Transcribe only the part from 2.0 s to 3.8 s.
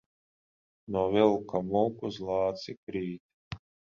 uz lāci krīt.